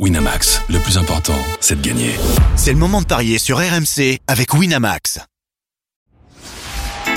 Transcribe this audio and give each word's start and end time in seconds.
Winamax, 0.00 0.60
le 0.70 0.80
plus 0.80 0.98
important, 0.98 1.38
c'est 1.60 1.80
de 1.80 1.86
gagner. 1.86 2.10
C'est 2.56 2.72
le 2.72 2.78
moment 2.78 3.00
de 3.00 3.06
parier 3.06 3.38
sur 3.38 3.58
RMC 3.58 4.18
avec 4.26 4.52
Winamax. 4.52 5.20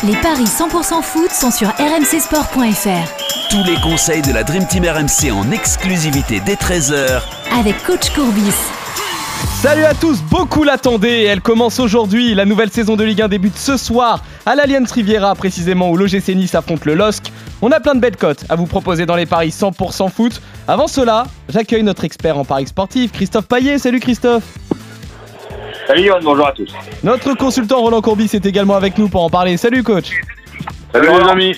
Les 0.03 0.15
paris 0.17 0.43
100% 0.43 1.01
foot 1.01 1.31
sont 1.31 1.49
sur 1.49 1.69
rmcsport.fr. 1.69 3.49
Tous 3.49 3.63
les 3.63 3.81
conseils 3.81 4.21
de 4.21 4.31
la 4.31 4.43
Dream 4.43 4.67
Team 4.67 4.85
RMC 4.85 5.31
en 5.31 5.49
exclusivité 5.49 6.39
dès 6.45 6.53
13h 6.53 7.23
Avec 7.59 7.83
coach 7.83 8.11
Courbis. 8.11 8.53
Salut 9.59 9.85
à 9.85 9.95
tous, 9.95 10.21
beaucoup 10.21 10.63
l'attendaient. 10.63 11.23
Elle 11.23 11.41
commence 11.41 11.79
aujourd'hui. 11.79 12.35
La 12.35 12.45
nouvelle 12.45 12.69
saison 12.69 12.95
de 12.95 13.03
Ligue 13.03 13.23
1 13.23 13.27
débute 13.27 13.57
ce 13.57 13.75
soir 13.75 14.23
à 14.45 14.53
l'Allianz 14.53 14.91
Riviera, 14.91 15.33
précisément 15.33 15.89
où 15.89 15.97
l'OGC 15.97 16.35
Nice 16.35 16.53
affronte 16.53 16.85
le 16.85 16.93
LOSC. 16.93 17.31
On 17.61 17.71
a 17.71 17.79
plein 17.79 17.95
de 17.95 17.99
belles 17.99 18.17
cotes 18.17 18.45
à 18.49 18.55
vous 18.55 18.67
proposer 18.67 19.05
dans 19.07 19.15
les 19.15 19.25
paris 19.25 19.49
100% 19.49 20.11
foot. 20.11 20.41
Avant 20.67 20.87
cela, 20.87 21.25
j'accueille 21.49 21.83
notre 21.83 22.03
expert 22.03 22.37
en 22.37 22.45
paris 22.45 22.67
sportif, 22.67 23.11
Christophe 23.11 23.47
Paillet. 23.47 23.79
Salut 23.79 23.99
Christophe. 23.99 24.43
Salut 25.87 26.03
Yoann, 26.03 26.23
bonjour 26.23 26.47
à 26.47 26.51
tous. 26.51 26.71
Notre 27.03 27.33
consultant 27.33 27.81
Roland 27.81 28.01
Courbis 28.01 28.29
est 28.33 28.45
également 28.45 28.75
avec 28.75 28.97
nous 28.97 29.09
pour 29.09 29.23
en 29.23 29.29
parler. 29.29 29.57
Salut 29.57 29.83
coach. 29.83 30.11
Salut, 30.93 31.07
les 31.07 31.29
amis. 31.29 31.55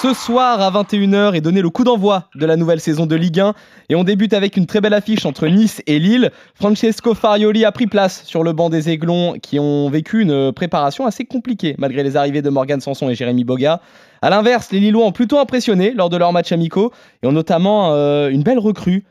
Ce 0.00 0.14
soir 0.14 0.60
à 0.60 0.70
21h 0.70 1.34
est 1.34 1.40
donné 1.40 1.60
le 1.60 1.70
coup 1.70 1.82
d'envoi 1.82 2.28
de 2.36 2.46
la 2.46 2.54
nouvelle 2.54 2.78
saison 2.78 3.04
de 3.04 3.16
Ligue 3.16 3.40
1 3.40 3.54
et 3.88 3.96
on 3.96 4.04
débute 4.04 4.32
avec 4.32 4.56
une 4.56 4.66
très 4.66 4.80
belle 4.80 4.94
affiche 4.94 5.26
entre 5.26 5.48
Nice 5.48 5.82
et 5.88 5.98
Lille. 5.98 6.30
Francesco 6.54 7.14
Farioli 7.14 7.64
a 7.64 7.72
pris 7.72 7.88
place 7.88 8.22
sur 8.24 8.44
le 8.44 8.52
banc 8.52 8.70
des 8.70 8.90
Aiglons 8.90 9.34
qui 9.42 9.58
ont 9.58 9.90
vécu 9.90 10.22
une 10.22 10.52
préparation 10.52 11.04
assez 11.04 11.24
compliquée 11.24 11.74
malgré 11.78 12.04
les 12.04 12.16
arrivées 12.16 12.42
de 12.42 12.48
Morgan 12.48 12.80
Sanson 12.80 13.10
et 13.10 13.16
Jérémy 13.16 13.42
Boga. 13.42 13.80
A 14.22 14.30
l'inverse, 14.30 14.70
les 14.70 14.78
Lillois 14.78 15.04
ont 15.04 15.10
plutôt 15.10 15.40
impressionné 15.40 15.92
lors 15.92 16.10
de 16.10 16.16
leurs 16.16 16.32
matchs 16.32 16.52
amicaux 16.52 16.92
et 17.24 17.26
ont 17.26 17.32
notamment 17.32 17.92
euh, 17.92 18.28
une 18.28 18.44
belle 18.44 18.60
recrue, 18.60 19.04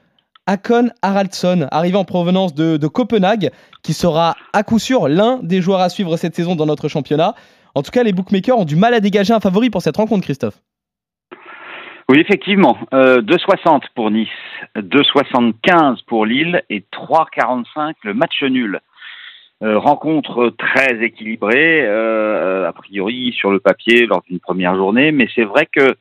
Akon 0.45 0.91
Haraldsson, 1.01 1.67
arrivé 1.69 1.97
en 1.97 2.05
provenance 2.05 2.53
de 2.55 2.87
Copenhague, 2.87 3.51
qui 3.83 3.91
sera 3.91 4.37
à 4.53 4.63
coup 4.63 4.79
sûr 4.79 5.09
l'un 5.09 5.41
des 5.43 5.61
joueurs 5.61 5.81
à 5.81 5.89
suivre 5.89 6.15
cette 6.15 6.33
saison 6.37 6.55
dans 6.55 6.65
notre 6.65 6.87
championnat. 6.87 7.35
En 7.75 7.83
tout 7.83 7.91
cas, 7.91 8.03
les 8.03 8.13
bookmakers 8.13 8.57
ont 8.57 8.63
du 8.63 8.77
mal 8.77 8.93
à 8.93 9.01
dégager 9.01 9.33
un 9.33 9.41
favori 9.41 9.69
pour 9.69 9.81
cette 9.81 9.97
rencontre, 9.97 10.23
Christophe. 10.23 10.61
Oui, 12.09 12.19
effectivement. 12.19 12.77
Euh, 12.93 13.21
2,60 13.21 13.81
pour 13.93 14.11
Nice, 14.11 14.29
2,75 14.77 16.05
pour 16.05 16.25
Lille 16.25 16.63
et 16.69 16.83
3,45 16.91 17.95
le 18.03 18.13
match 18.13 18.41
nul. 18.43 18.79
Euh, 19.63 19.79
rencontre 19.79 20.53
très 20.57 21.03
équilibrée, 21.03 21.81
euh, 21.81 22.67
a 22.67 22.71
priori 22.73 23.33
sur 23.35 23.51
le 23.51 23.59
papier 23.59 24.05
lors 24.05 24.21
d'une 24.29 24.39
première 24.39 24.75
journée, 24.75 25.11
mais 25.11 25.27
c'est 25.33 25.45
vrai 25.45 25.65
que 25.65 25.95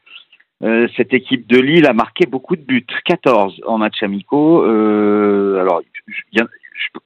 euh, 0.62 0.86
cette 0.94 1.14
équipe 1.14 1.46
de 1.46 1.58
Lille 1.58 1.86
a 1.86 1.94
marqué 1.94 2.26
beaucoup 2.26 2.54
de 2.54 2.60
buts, 2.60 2.86
14 3.06 3.62
en 3.66 3.78
match 3.78 4.02
amicaux. 4.02 4.62
Alors, 4.62 5.80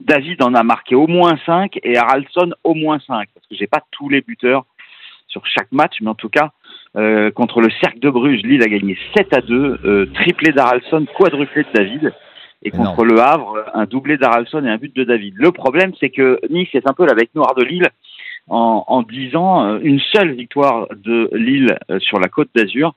David 0.00 0.42
en 0.42 0.54
a 0.54 0.64
marqué 0.64 0.96
au 0.96 1.06
moins 1.06 1.38
5 1.46 1.78
et 1.84 1.96
Haraldsson 1.96 2.52
au 2.64 2.74
moins 2.74 2.98
5, 2.98 3.28
parce 3.32 3.46
que 3.46 3.54
j'ai 3.54 3.68
pas 3.68 3.82
tous 3.92 4.08
les 4.08 4.20
buteurs 4.20 4.66
sur 5.30 5.46
chaque 5.46 5.72
match, 5.72 5.94
mais 6.02 6.10
en 6.10 6.14
tout 6.14 6.28
cas, 6.28 6.50
euh, 6.96 7.30
contre 7.30 7.60
le 7.60 7.70
Cercle 7.82 8.00
de 8.00 8.10
Bruges, 8.10 8.42
Lille 8.42 8.62
a 8.62 8.66
gagné 8.66 8.98
7 9.16 9.32
à 9.32 9.40
2, 9.40 9.80
euh, 9.84 10.06
triplé 10.14 10.52
d'Haraldsson, 10.52 11.06
quadruplé 11.16 11.62
de 11.62 11.68
David. 11.72 12.12
Et 12.62 12.70
contre 12.70 13.06
le 13.06 13.18
Havre, 13.18 13.64
un 13.72 13.86
doublé 13.86 14.18
d'Haraldsson 14.18 14.62
et 14.66 14.68
un 14.68 14.76
but 14.76 14.94
de 14.94 15.02
David. 15.04 15.32
Le 15.36 15.50
problème, 15.50 15.92
c'est 15.98 16.10
que 16.10 16.38
Nice 16.50 16.68
est 16.74 16.86
un 16.86 16.92
peu 16.92 17.06
la 17.06 17.14
bec 17.14 17.30
noire 17.34 17.54
de 17.54 17.64
Lille 17.64 17.88
en, 18.48 18.84
en 18.86 19.02
disant 19.02 19.64
euh, 19.64 19.78
une 19.82 20.00
seule 20.12 20.32
victoire 20.32 20.86
de 20.94 21.30
Lille 21.32 21.78
euh, 21.90 21.98
sur 22.00 22.20
la 22.20 22.28
côte 22.28 22.50
d'Azur. 22.54 22.94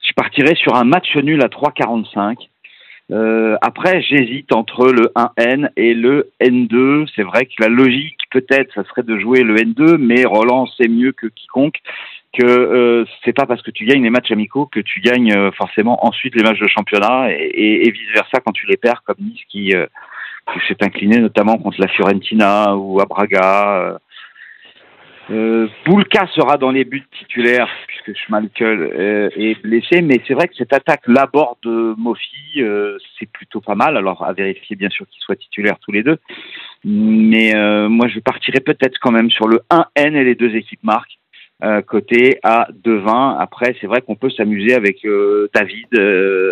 Je 0.00 0.12
partirais 0.14 0.54
sur 0.54 0.74
un 0.74 0.84
match 0.84 1.14
nul 1.16 1.42
à 1.42 1.48
3,45. 1.48 2.48
Euh, 3.10 3.56
après, 3.62 4.02
j'hésite 4.02 4.52
entre 4.52 4.88
le 4.92 5.10
1N 5.16 5.70
et 5.76 5.94
le 5.94 6.30
N2. 6.40 7.08
C'est 7.16 7.22
vrai 7.22 7.46
que 7.46 7.54
la 7.60 7.68
logique, 7.68 8.18
peut-être, 8.30 8.72
ça 8.74 8.84
serait 8.84 9.02
de 9.02 9.18
jouer 9.18 9.42
le 9.42 9.56
N2, 9.56 9.96
mais 9.96 10.24
Roland 10.24 10.66
sait 10.66 10.88
mieux 10.88 11.12
que 11.12 11.26
quiconque 11.26 11.80
que 12.32 12.44
euh, 12.44 13.04
c'est 13.24 13.32
pas 13.32 13.46
parce 13.46 13.62
que 13.62 13.70
tu 13.70 13.84
gagnes 13.86 14.02
les 14.02 14.10
matchs 14.10 14.30
amicaux 14.30 14.66
que 14.66 14.80
tu 14.80 15.00
gagnes 15.00 15.32
euh, 15.32 15.50
forcément 15.52 16.04
ensuite 16.06 16.34
les 16.34 16.42
matchs 16.42 16.60
de 16.60 16.68
championnat 16.68 17.32
et, 17.32 17.86
et, 17.86 17.90
vice 17.90 18.12
versa 18.12 18.40
quand 18.44 18.52
tu 18.52 18.66
les 18.66 18.76
perds, 18.76 19.02
comme 19.04 19.16
Nice 19.18 19.40
qui, 19.48 19.74
euh, 19.74 19.86
qui 20.52 20.60
s'est 20.68 20.82
incliné 20.84 21.18
notamment 21.18 21.56
contre 21.56 21.80
la 21.80 21.88
Fiorentina 21.88 22.76
ou 22.76 23.00
à 23.00 23.06
Braga. 23.06 23.98
Euh. 25.30 25.68
Boulka 25.84 26.26
sera 26.34 26.56
dans 26.56 26.70
les 26.70 26.84
buts 26.84 27.06
titulaires 27.18 27.68
puisque 27.86 28.18
Schmalkel 28.18 28.80
euh, 28.80 29.28
est 29.36 29.60
blessé, 29.62 30.00
mais 30.00 30.20
c'est 30.26 30.34
vrai 30.34 30.48
que 30.48 30.54
cette 30.54 30.72
attaque 30.72 31.02
Laborde 31.06 31.58
de 31.62 31.94
Mofi, 31.98 32.62
euh, 32.62 32.96
c'est 33.18 33.30
plutôt 33.30 33.60
pas 33.60 33.74
mal. 33.74 33.96
Alors 33.96 34.24
à 34.24 34.32
vérifier 34.32 34.76
bien 34.76 34.88
sûr 34.88 35.06
qu'ils 35.08 35.22
soient 35.22 35.36
titulaires 35.36 35.78
tous 35.80 35.92
les 35.92 36.02
deux, 36.02 36.18
mais 36.84 37.54
euh, 37.54 37.88
moi 37.88 38.08
je 38.08 38.20
partirais 38.20 38.60
peut-être 38.60 38.98
quand 39.00 39.10
même 39.10 39.30
sur 39.30 39.48
le 39.48 39.60
1N 39.70 40.14
et 40.14 40.24
les 40.24 40.34
deux 40.34 40.54
équipes 40.54 40.82
marquent 40.82 41.18
euh, 41.62 41.82
côté 41.82 42.38
à 42.42 42.68
2,20. 42.84 43.38
Après 43.38 43.76
c'est 43.80 43.86
vrai 43.86 44.00
qu'on 44.00 44.16
peut 44.16 44.30
s'amuser 44.30 44.74
avec 44.74 45.06
David 45.54 45.88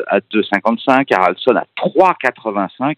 à 0.09 0.21
2,55, 0.21 1.15
Haraldsson 1.15 1.57
à 1.57 1.65
3,85. 1.79 2.97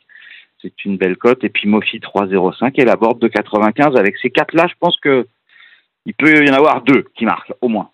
C'est 0.61 0.85
une 0.85 0.97
belle 0.97 1.17
cote. 1.17 1.45
Et 1.45 1.51
puis 1.51 1.69
Mofi 1.69 1.99
3,05 1.99 2.73
et 2.75 2.85
Laborde 2.85 3.21
de 3.21 3.29
95. 3.29 3.97
Avec 3.97 4.17
ces 4.19 4.31
quatre-là, 4.31 4.67
je 4.69 4.75
pense 4.81 4.97
que 4.99 5.27
il 6.09 6.15
peut 6.15 6.45
y 6.45 6.51
en 6.51 6.55
avoir 6.55 6.83
deux 6.83 7.05
qui 7.17 7.27
marquent, 7.27 7.53
au 7.61 7.69
moins. 7.69 7.91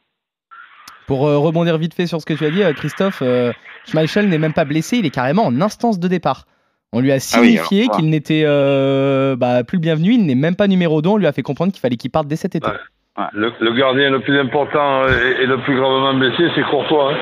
Pour 1.08 1.26
euh, 1.26 1.36
rebondir 1.36 1.76
vite 1.78 1.94
fait 1.94 2.06
sur 2.06 2.20
ce 2.20 2.26
que 2.26 2.32
tu 2.32 2.44
as 2.46 2.50
dit, 2.50 2.62
euh, 2.62 2.72
Christophe, 2.72 3.20
euh, 3.22 3.52
Schmeichel 3.86 4.28
n'est 4.28 4.38
même 4.38 4.52
pas 4.52 4.64
blessé, 4.64 4.98
il 4.98 5.04
est 5.04 5.10
carrément 5.10 5.44
en 5.44 5.60
instance 5.60 5.98
de 5.98 6.06
départ. 6.06 6.44
On 6.92 7.00
lui 7.00 7.10
a 7.10 7.14
Ah 7.14 7.40
oui, 7.40 7.48
signifié 7.56 7.82
alors, 7.82 7.96
qu'il 7.96 8.08
n'était 8.08 8.44
euh, 8.46 9.34
bah, 9.34 9.64
plus 9.64 9.78
le 9.78 9.82
bienvenu, 9.82 10.12
il 10.12 10.24
n'est 10.26 10.36
même 10.36 10.54
pas 10.54 10.68
numéro 10.68 11.02
2, 11.02 11.08
on 11.08 11.16
lui 11.16 11.26
a 11.26 11.32
fait 11.32 11.42
comprendre 11.42 11.72
qu'il 11.72 11.80
fallait 11.80 11.96
qu'il 11.96 12.12
parte 12.12 12.28
dès 12.28 12.36
cet 12.36 12.54
été. 12.54 12.68
Ouais. 12.68 13.24
Le, 13.32 13.52
le 13.60 13.72
gardien 13.74 14.10
le 14.10 14.20
plus 14.20 14.38
important 14.38 15.06
et, 15.08 15.42
et 15.42 15.46
le 15.46 15.60
plus 15.62 15.76
gravement 15.76 16.14
blessé, 16.14 16.48
c'est 16.54 16.62
Courtois. 16.62 17.12
Hein. 17.12 17.16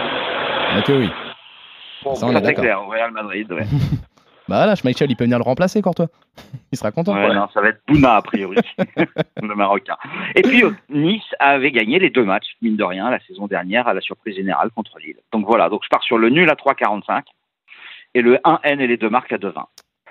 Ah 0.76 0.82
que 0.82 0.92
oui. 0.92 1.10
Ça, 2.14 2.26
on 2.26 2.34
est 2.36 2.54
clair, 2.54 2.82
au 2.82 2.88
Real 2.90 3.12
Madrid. 3.12 3.50
Ouais. 3.50 3.64
Bah 4.52 4.58
voilà, 4.58 4.74
Schmeichel, 4.74 5.10
il 5.10 5.16
peut 5.16 5.24
venir 5.24 5.38
le 5.38 5.44
remplacer, 5.44 5.80
toi. 5.80 6.08
Il 6.72 6.76
sera 6.76 6.92
content. 6.92 7.14
Ouais, 7.14 7.34
non, 7.34 7.48
ça 7.54 7.62
va 7.62 7.68
être 7.68 7.80
Bouna, 7.88 8.16
a 8.16 8.20
priori, 8.20 8.58
le 9.42 9.54
Marocain. 9.54 9.96
Et 10.34 10.42
puis, 10.42 10.62
euh, 10.62 10.72
Nice 10.90 11.24
avait 11.38 11.70
gagné 11.70 11.98
les 11.98 12.10
deux 12.10 12.24
matchs, 12.24 12.54
mine 12.60 12.76
de 12.76 12.84
rien, 12.84 13.08
la 13.08 13.18
saison 13.20 13.46
dernière, 13.46 13.88
à 13.88 13.94
la 13.94 14.02
surprise 14.02 14.36
générale 14.36 14.68
contre 14.76 14.98
Lille. 14.98 15.16
Donc 15.32 15.46
voilà, 15.46 15.70
donc 15.70 15.80
je 15.84 15.88
pars 15.88 16.02
sur 16.02 16.18
le 16.18 16.28
nul 16.28 16.50
à 16.50 16.52
3,45 16.52 17.22
et 18.14 18.20
le 18.20 18.36
1N 18.44 18.78
et 18.78 18.86
les 18.86 18.98
deux 18.98 19.08
marques 19.08 19.32
à 19.32 19.38
2,20. 19.38 19.54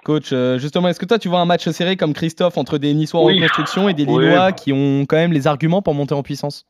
Coach, 0.04 0.30
euh, 0.34 0.58
justement, 0.58 0.88
est-ce 0.88 1.00
que 1.00 1.06
toi, 1.06 1.20
tu 1.20 1.30
vois 1.30 1.42
un 1.42 1.46
match 1.46 1.70
serré 1.70 1.96
comme 1.96 2.14
Christophe 2.16 2.58
entre 2.58 2.80
des 2.80 2.96
Niçois 2.96 3.20
en 3.20 3.26
reconstruction 3.26 3.90
et 3.90 3.94
des 3.94 4.06
Oui. 4.06 4.26
Lillois 4.26 4.54
qui 4.54 4.74
ont 4.74 5.06
quand 5.06 5.18
même 5.18 5.34
les 5.34 5.46
arguments 5.46 5.84
pour 5.84 5.94
monter 5.94 6.16
en 6.16 6.24
puissance? 6.24 6.66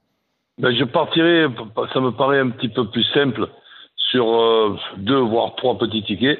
Ben, 0.57 0.75
je 0.75 0.83
partirais, 0.83 1.47
ça 1.93 2.01
me 2.01 2.11
paraît 2.11 2.39
un 2.39 2.49
petit 2.49 2.67
peu 2.67 2.89
plus 2.89 3.05
simple, 3.13 3.47
sur 3.95 4.27
euh, 4.29 4.75
deux 4.97 5.19
voire 5.19 5.55
trois 5.55 5.77
petits 5.77 6.03
tickets. 6.03 6.39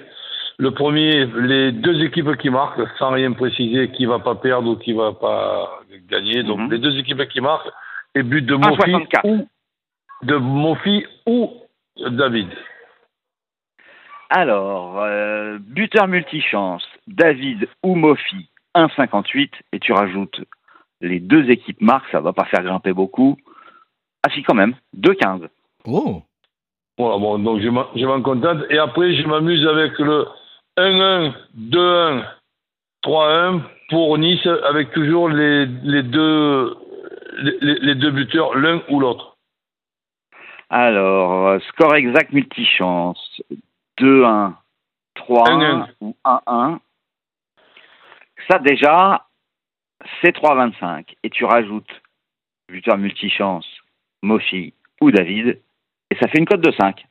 Le 0.62 0.70
premier, 0.70 1.26
les 1.26 1.72
deux 1.72 2.04
équipes 2.04 2.38
qui 2.38 2.52
marquent, 2.52 2.88
sans 3.00 3.10
rien 3.10 3.32
préciser 3.32 3.90
qui 3.94 4.06
va 4.06 4.20
pas 4.20 4.36
perdre 4.36 4.70
ou 4.70 4.76
qui 4.76 4.94
va 4.94 5.12
pas 5.12 5.82
gagner. 6.08 6.44
Donc 6.44 6.60
Mhm. 6.60 6.72
les 6.72 6.78
deux 6.78 6.96
équipes 7.00 7.28
qui 7.30 7.42
marquent 7.42 7.72
et 8.14 8.22
but 8.22 8.44
de 8.46 8.54
Mofi 8.54 8.92
1,64. 8.92 9.26
ou 9.26 9.48
de 10.22 10.36
Mofi 10.36 11.04
ou 11.26 11.52
David. 12.12 12.50
Alors, 14.30 15.00
euh, 15.00 15.58
buteur 15.60 16.08
multichance, 16.08 16.88
David 17.08 17.68
ou 17.82 17.96
Mofi, 17.96 18.48
1,58 18.76 19.52
et 19.74 19.80
tu 19.80 19.94
rajoutes 19.94 20.42
les 21.02 21.20
deux 21.20 21.50
équipes 21.50 21.82
marques, 21.82 22.06
ça 22.12 22.22
va 22.22 22.34
pas 22.34 22.46
faire 22.46 22.62
grimper 22.64 22.94
beaucoup. 22.94 23.36
Ah 24.24 24.30
si, 24.30 24.44
quand 24.44 24.54
même, 24.54 24.76
2,15. 24.94 25.50
Oh 25.86 26.22
Voilà, 27.00 27.18
bon, 27.18 27.40
donc 27.40 27.62
je 27.62 28.06
m'en 28.06 28.22
contente. 28.22 28.60
Et 28.70 28.78
après, 28.78 29.16
je 29.16 29.28
m'amuse 29.28 29.66
avec 29.66 29.98
le 29.98 30.28
1-1, 30.78 31.34
2-1, 31.58 32.26
3-1 33.04 33.62
pour 33.90 34.18
Nice, 34.18 34.46
avec 34.46 34.92
toujours 34.92 35.30
les, 35.30 35.66
les 35.66 36.04
deux, 36.04 36.78
les, 37.38 37.58
les- 37.62 37.80
les 37.80 37.96
deux 37.96 38.12
buteurs, 38.12 38.56
l'un 38.56 38.82
ou 38.90 39.00
l'autre. 39.00 39.38
Alors, 40.70 41.48
euh, 41.50 41.60
score 41.70 41.96
exact 41.96 42.32
multichance, 42.32 43.42
2-1, 44.00 44.54
3-1 45.16 45.86
1-1. 45.86 45.88
ou 46.00 46.16
1-1. 46.24 46.80
Ça 48.50 48.60
déjà, 48.60 49.28
c'est 50.22 50.34
3,25. 50.36 51.16
Et 51.24 51.30
tu 51.30 51.44
rajoutes 51.46 51.92
buteur 52.70 52.98
multichance, 52.98 53.68
Mofi 54.22 54.74
ou 55.02 55.12
David, 55.12 55.60
et 56.10 56.16
ça 56.16 56.28
fait 56.30 56.40
une 56.40 56.46
cote 56.48 56.62
de 56.62 56.72
5. 56.72 57.06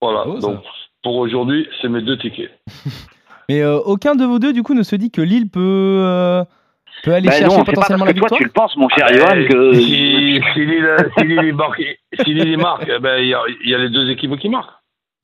Voilà, 0.00 0.24
Oh, 0.26 0.40
ça. 0.40 0.62
Pour 1.02 1.16
aujourd'hui, 1.16 1.68
c'est 1.80 1.88
mes 1.88 2.02
deux 2.02 2.18
tickets. 2.18 2.50
Mais 3.48 3.62
euh, 3.62 3.78
aucun 3.80 4.14
de 4.14 4.24
vous 4.24 4.38
deux, 4.38 4.52
du 4.52 4.62
coup, 4.62 4.74
ne 4.74 4.82
se 4.84 4.94
dit 4.96 5.10
que 5.10 5.20
Lille 5.20 5.50
peut, 5.50 5.60
euh, 5.60 6.44
peut 7.02 7.12
aller 7.12 7.26
Bah 7.28 7.32
chercher 7.32 7.56
non, 7.56 7.64
c'est 7.64 7.72
pas 7.72 7.80
parce 7.80 7.88
potentiellement 7.88 8.04
que 8.06 8.10
la 8.10 8.14
toi 8.14 8.28
victoire 8.28 8.38
tu 8.38 8.44
le 8.44 8.50
penses, 8.50 8.76
mon 8.76 8.88
cher 8.90 9.06
Ah, 9.08 9.12
Johan, 9.12 9.26
ben, 9.34 9.48
que... 9.48 9.74
Si, 9.74 10.40
si 10.54 10.66
Lille, 10.66 10.96
si 11.18 11.24
Lille 11.24 11.54
marque, 11.54 11.82
si 12.24 12.34
Lille 12.34 12.58
marque, 12.58 12.86
eh 12.88 12.98
ben, 13.00 13.18
il 13.18 13.26
y, 13.28 13.34
a- 13.34 13.42
il 13.64 13.70
y 13.70 13.74
a 13.74 13.78
les 13.78 13.88
deux 13.90 14.08
équipes 14.10 14.36
qui 14.38 14.48
marquent. 14.48 14.70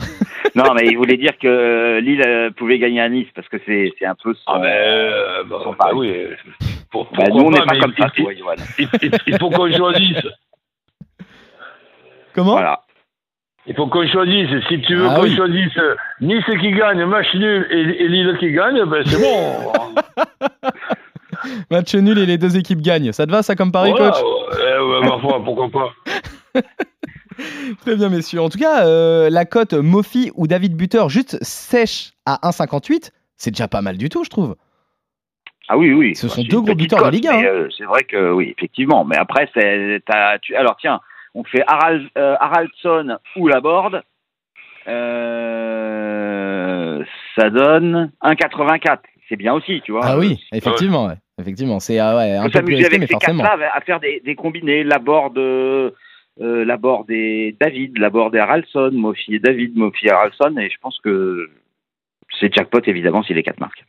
non, 0.57 0.75
mais 0.75 0.87
il 0.89 0.97
voulait 0.97 1.17
dire 1.19 1.39
que 1.39 2.01
Lille 2.01 2.23
euh, 2.27 2.51
pouvait 2.51 2.79
gagner 2.81 3.01
à 3.01 3.09
Nice 3.09 3.29
parce 3.35 3.49
que 3.49 3.59
c'est 3.65 3.93
c'est 3.99 4.07
un 4.07 4.15
peu 4.17 4.35
son. 4.35 4.41
Ah 4.47 4.59
ben, 4.59 4.67
euh, 4.67 5.45
bah, 5.45 5.61
Son 5.63 5.73
bah 5.75 5.91
oui. 5.95 6.13
Pour, 6.91 7.07
pourquoi 7.09 7.29
nous, 7.29 7.45
on 7.47 7.51
n'est 7.51 7.59
pas 7.65 7.79
comme 7.79 7.95
ça, 7.97 8.09
il- 8.17 8.23
toi, 8.25 8.35
Johan. 8.35 8.55
il 9.27 9.39
faut 9.39 9.51
qu'on 9.51 9.71
choisisse. 9.77 10.27
Comment? 12.35 12.53
Voilà. 12.53 12.81
Il 13.69 13.75
faut 13.75 13.87
qu'on 13.89 14.07
choisisse. 14.07 14.49
Si 14.69 14.81
tu 14.83 14.95
veux 14.95 15.07
Ah 15.11 15.17
qu'on 15.17 15.23
oui. 15.25 15.35
choisisse 15.37 15.79
Nice 16.21 16.45
qui 16.61 16.71
gagne, 16.73 17.05
match 17.05 17.35
nul 17.35 17.67
et, 17.71 18.05
et 18.05 18.09
Lille 18.09 18.37
qui 18.39 18.53
gagne, 18.53 18.85
ben 18.85 19.03
c'est 19.07 19.21
bon. 19.21 19.73
Match 21.71 21.95
nul 21.95 22.19
et 22.19 22.27
les 22.27 22.39
deux 22.39 22.57
équipes 22.57 22.81
gagnent. 22.81 23.13
Ça 23.13 23.27
te 23.27 23.31
va, 23.31 23.43
ça, 23.43 23.55
comme 23.57 23.71
pari, 23.73 23.91
Voilà, 23.91 24.11
coach 24.11 24.23
ouais, 24.23 24.79
ouais, 24.79 25.01
ma 25.09 25.19
foi, 25.19 25.43
pourquoi 25.45 25.69
pas. 25.69 25.93
Très 27.83 27.97
bien, 27.97 28.09
messieurs. 28.09 28.41
En 28.41 28.49
tout 28.49 28.59
cas, 28.59 28.87
euh, 28.87 29.29
la 29.31 29.45
cote 29.45 29.75
Mofi 29.75 30.31
ou 30.35 30.47
David 30.47 30.75
Buter 30.77 31.05
juste 31.09 31.37
sèche 31.43 32.13
à 32.25 32.39
1,58, 32.49 33.11
c'est 33.37 33.51
déjà 33.51 33.69
pas 33.69 33.83
mal 33.83 33.99
du 33.99 34.09
tout, 34.09 34.25
je 34.25 34.31
trouve. 34.31 34.57
Ah 35.69 35.77
oui, 35.77 35.93
oui. 35.93 36.15
Ce 36.15 36.27
Bah, 36.27 36.33
sont 36.35 36.43
deux 36.45 36.61
gros 36.61 36.75
buteurs 36.75 37.05
de 37.05 37.11
Ligue 37.11 37.27
1, 37.27 37.33
mais, 37.33 37.39
hein. 37.47 37.51
euh, 37.53 37.69
c'est 37.77 37.85
vrai 37.85 38.05
que 38.05 38.33
oui, 38.33 38.55
effectivement. 38.57 39.05
Mais 39.05 39.17
après, 39.17 39.51
c'est, 39.55 40.01
t'as- 40.07 40.39
tu, 40.39 40.55
alors 40.57 40.77
tiens, 40.81 41.01
on 41.37 41.45
fait 41.45 41.63
Harald, 41.67 42.09
euh, 42.17 42.35
Haraldsson 42.41 43.19
ou 43.37 43.47
Laborde. 43.47 44.03
Euh, 44.89 46.25
ça 47.37 47.51
donne 47.51 48.11
1,84. 48.23 49.01
C'est 49.29 49.37
bien 49.37 49.53
aussi, 49.53 49.83
tu 49.85 49.93
vois. 49.93 50.01
Ah 50.05 50.19
oui, 50.19 50.43
effectivement, 50.53 51.07
ouais. 51.09 51.17
Effectivement, 51.39 51.79
c'est 51.81 51.99
ah 51.99 52.17
ouais, 52.17 52.33
un 52.33 52.49
peu 52.49 52.63
plus 52.63 52.77
risqué, 52.77 52.99
mais 52.99 53.07
forcément. 53.07 53.45
à 53.45 53.81
faire 53.83 54.01
des, 54.01 54.23
des 54.25 54.35
combinés. 54.35 54.83
Laborde, 54.85 55.37
euh, 55.37 55.91
euh, 56.41 56.65
Laborde 56.65 57.11
et 57.11 57.55
David, 57.61 57.99
Laborde 57.99 58.35
et 58.35 58.39
Haraldsson, 58.39 58.93
Mofi 58.93 59.35
et 59.35 59.39
David, 59.39 59.77
Mofi 59.77 60.07
et 60.07 60.11
Haraldsson. 60.11 60.57
Et 60.57 60.71
je 60.71 60.79
pense 60.81 60.99
que 61.01 61.51
c'est 62.41 62.55
jackpot 62.55 62.81
évidemment 62.87 63.23
si 63.23 63.35
les 63.35 63.43
quatre 63.43 63.61
marquent. 63.61 63.85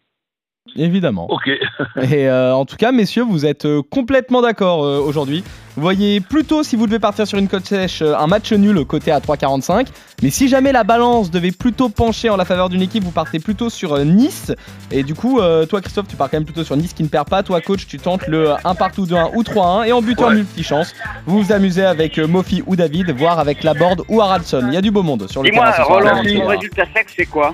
Évidemment. 0.76 1.28
Ok. 1.30 1.48
Et 2.12 2.28
euh, 2.30 2.54
en 2.54 2.66
tout 2.66 2.76
cas, 2.76 2.92
messieurs, 2.92 3.24
vous 3.24 3.46
êtes 3.46 3.66
euh, 3.66 3.82
complètement 3.90 4.42
d'accord 4.42 4.84
euh, 4.84 5.00
aujourd'hui. 5.00 5.44
Vous 5.76 5.84
voyez 5.84 6.20
plutôt, 6.22 6.64
si 6.64 6.76
vous 6.76 6.88
devez 6.88 6.98
partir 6.98 7.28
sur 7.28 7.38
une 7.38 7.48
cote 7.48 7.66
sèche, 7.66 8.02
un 8.02 8.26
match 8.26 8.52
nul 8.52 8.84
côté 8.86 9.12
à 9.12 9.20
3,45. 9.20 9.88
Mais 10.24 10.32
si 10.32 10.48
jamais 10.48 10.72
la 10.72 10.84
balance 10.84 11.30
devait 11.30 11.52
plutôt 11.52 11.90
pencher 11.90 12.32
en 12.32 12.36
la 12.38 12.46
faveur 12.46 12.70
d'une 12.70 12.82
équipe, 12.82 13.04
vous 13.04 13.12
partez 13.12 13.38
plutôt 13.40 13.70
sur 13.70 13.94
euh, 13.94 14.04
Nice. 14.04 14.52
Et 14.92 15.04
du 15.04 15.14
coup, 15.14 15.40
euh, 15.40 15.68
toi, 15.68 15.80
Christophe, 15.82 16.08
tu 16.08 16.16
pars 16.16 16.32
quand 16.32 16.38
même 16.38 16.46
plutôt 16.46 16.64
sur 16.64 16.76
Nice 16.76 16.94
qui 16.94 17.04
ne 17.04 17.08
perd 17.10 17.30
pas. 17.30 17.44
Toi, 17.44 17.62
coach, 17.62 17.86
tu 17.86 18.00
tentes 18.00 18.26
le 18.28 18.54
1 18.66 18.74
partout 18.74 19.06
2-1 19.06 19.32
ou 19.36 19.44
3-1. 19.44 19.86
Et 19.88 19.92
en 19.92 20.02
buteur 20.02 20.30
Ouais. 20.30 20.36
multi-chance, 20.36 20.96
vous 21.28 21.44
vous 21.44 21.52
amusez 21.52 21.86
avec 21.86 22.18
Mofi 22.18 22.64
ou 22.66 22.76
David, 22.76 23.12
voire 23.12 23.38
avec 23.38 23.64
Laborde 23.64 24.02
ou 24.10 24.20
Haraldson. 24.20 24.64
Il 24.70 24.74
y 24.74 24.78
a 24.78 24.82
du 24.82 24.90
beau 24.90 25.04
monde 25.04 25.30
sur 25.30 25.44
le 25.44 25.50
Dis-moi. 25.52 25.70
Roland, 25.84 26.24
ton 26.24 26.48
résultat 26.48 26.86
sec, 26.96 27.08
c'est 27.16 27.26
quoi? 27.28 27.54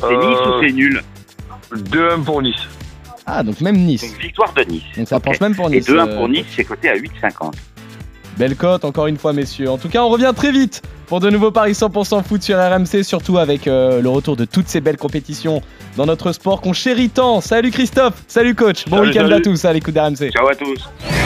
C'est 0.00 0.16
Nice 0.16 0.36
Euh, 0.44 0.58
ou 0.58 0.62
c'est 0.62 0.72
nul? 0.72 1.00
2-1 1.74 2.22
pour 2.24 2.42
Nice. 2.42 2.54
Ah, 3.26 3.42
donc 3.42 3.60
même 3.60 3.76
Nice. 3.76 4.02
Donc 4.02 4.20
victoire 4.20 4.52
de 4.54 4.62
Nice. 4.62 4.82
Donc 4.96 5.08
ça 5.08 5.16
Ok. 5.16 5.24
penche 5.24 5.40
même 5.40 5.54
pour 5.54 5.66
Et 5.66 5.76
Nice. 5.78 5.88
2-1 5.88 6.08
euh, 6.08 6.16
pour 6.16 6.28
Nice, 6.28 6.46
c'est 6.54 6.64
coté 6.64 6.88
à 6.88 6.96
8,50. 6.96 7.52
Belle 8.38 8.54
cote, 8.54 8.84
encore 8.84 9.06
une 9.06 9.16
fois, 9.16 9.32
messieurs. 9.32 9.70
En 9.70 9.78
tout 9.78 9.88
cas, 9.88 10.02
on 10.02 10.08
revient 10.10 10.32
très 10.36 10.52
vite 10.52 10.82
pour 11.06 11.20
de 11.20 11.30
nouveaux 11.30 11.50
paris 11.50 11.72
100% 11.72 12.22
foot 12.22 12.42
sur 12.42 12.58
RMC, 12.58 13.02
surtout 13.02 13.38
avec 13.38 13.66
euh, 13.66 14.02
le 14.02 14.08
retour 14.10 14.36
de 14.36 14.44
toutes 14.44 14.68
ces 14.68 14.80
belles 14.82 14.98
compétitions 14.98 15.62
dans 15.96 16.04
notre 16.04 16.32
sport 16.32 16.60
qu'on 16.60 16.74
chérit 16.74 17.08
tant. 17.08 17.40
Salut 17.40 17.70
Christophe, 17.70 18.22
salut 18.28 18.54
coach, 18.54 18.86
bon 18.88 19.00
week-end 19.00 19.24
à 19.24 19.28
salut. 19.30 19.42
tous 19.42 19.64
à 19.64 19.72
l'écoute 19.72 19.94
d'RMC. 19.94 20.30
Ciao 20.32 20.48
à 20.48 20.54
tous. 20.54 21.25